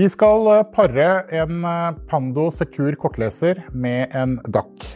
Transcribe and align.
Vi 0.00 0.06
skal 0.08 0.46
eh, 0.48 0.62
pare 0.72 1.06
en 1.42 1.64
eh, 1.64 1.96
Pando 2.08 2.46
Secure 2.56 2.96
kortleser 2.96 3.58
med 3.76 4.14
en 4.16 4.38
DAC. 4.48 4.86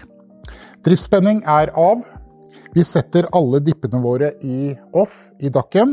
Driftsspenning 0.87 1.42
er 1.45 1.72
av. 1.77 2.01
Vi 2.72 2.85
setter 2.88 3.29
alle 3.37 3.61
dippene 3.61 4.01
våre 4.01 4.30
i 4.40 4.72
off 4.96 5.19
i 5.45 5.53
DAC-en, 5.53 5.93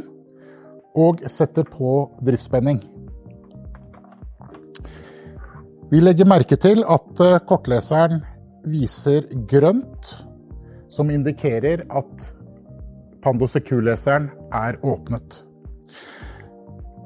og 0.96 1.26
setter 1.28 1.68
på 1.68 2.06
driftsspenning. 2.24 2.80
Vi 5.92 6.00
legger 6.00 6.32
merke 6.32 6.56
til 6.56 6.86
at 6.88 7.26
eh, 7.28 7.40
kortleseren 7.52 8.24
viser 8.64 9.28
grønt, 9.52 10.16
som 10.88 11.12
indikerer 11.12 11.84
at 11.92 12.32
Pando 13.20 13.52
Secure-leseren 13.52 14.32
er 14.56 14.80
åpnet. 14.88 15.44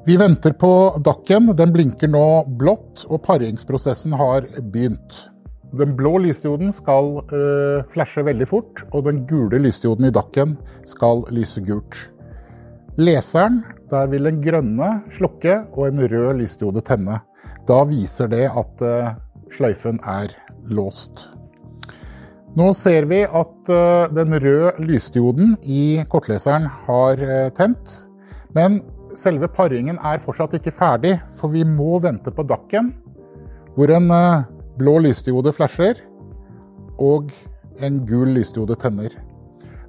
Vi 0.06 0.16
venter 0.16 0.52
på 0.52 0.68
DAC-en. 1.02 1.48
Den 1.58 1.72
blinker 1.74 2.06
nå 2.06 2.26
blått, 2.60 3.02
og 3.10 3.24
paringsprosessen 3.24 4.12
har 4.14 4.44
begynt. 4.60 5.16
Den 5.74 5.96
blå 5.98 6.12
lysdioden 6.22 6.70
skal 6.70 7.24
øh, 7.34 7.80
flashe 7.90 8.22
veldig 8.28 8.46
fort, 8.46 8.84
og 8.94 9.08
den 9.08 9.24
gule 9.26 9.58
lysdioden 9.64 10.06
i 10.06 10.12
DAC-en 10.14 10.54
skal 10.86 11.24
lyse 11.34 11.64
gult. 11.66 11.98
Leseren, 13.02 13.64
der 13.90 14.06
vil 14.14 14.30
den 14.30 14.38
grønne 14.46 14.92
slukke 15.18 15.58
og 15.74 15.88
en 15.88 16.06
rød 16.06 16.38
lysdiode 16.38 16.86
tenne. 16.86 17.18
Da 17.66 17.82
viser 17.90 18.30
det 18.30 18.46
at 18.46 18.86
øh, 18.86 19.12
sløyfen 19.58 19.98
er 20.06 20.38
låst. 20.70 21.32
Nå 22.54 22.70
ser 22.78 23.10
vi 23.10 23.24
at 23.26 23.74
øh, 23.74 24.06
den 24.14 24.38
røde 24.38 24.76
lysdioden 24.86 25.56
i 25.66 26.04
kortleseren 26.06 26.70
har 26.86 27.50
tent, 27.58 28.04
men 28.54 28.84
selve 29.14 29.48
paringen 29.52 29.98
er 30.02 30.22
fortsatt 30.22 30.56
ikke 30.58 30.74
ferdig, 30.74 31.14
for 31.36 31.52
vi 31.52 31.62
må 31.68 32.00
vente 32.02 32.32
på 32.34 32.44
dakken, 32.46 32.90
hvor 33.76 33.92
en 33.92 34.10
blå 34.76 34.98
lysdiode 35.04 35.52
flasher 35.56 36.00
og 37.02 37.32
en 37.84 38.00
gul 38.08 38.32
lysdiode 38.36 38.76
tenner. 38.80 39.12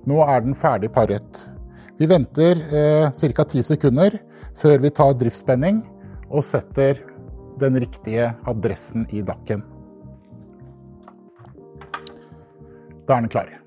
Nå 0.07 0.21
er 0.23 0.43
den 0.43 0.55
ferdig 0.55 0.91
paret. 0.95 1.43
Vi 1.97 2.07
venter 2.07 2.59
eh, 2.69 3.07
ca. 3.11 3.43
10 3.43 3.63
sekunder 3.73 4.19
før 4.57 4.81
vi 4.83 4.91
tar 4.93 5.15
driftsspenning 5.17 5.81
og 6.29 6.45
setter 6.45 7.01
den 7.59 7.79
riktige 7.81 8.29
adressen 8.47 9.07
i 9.09 9.23
dakken. 9.25 9.63
Da 13.07 13.17
er 13.17 13.23
den 13.23 13.31
klar. 13.31 13.66